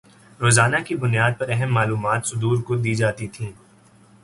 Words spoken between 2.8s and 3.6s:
دی جاتی تھیں